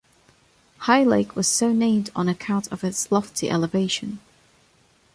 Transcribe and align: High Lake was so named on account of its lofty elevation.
High 0.79 1.03
Lake 1.03 1.35
was 1.35 1.47
so 1.47 1.71
named 1.71 2.09
on 2.15 2.27
account 2.27 2.71
of 2.71 2.83
its 2.83 3.11
lofty 3.11 3.51
elevation. 3.51 4.17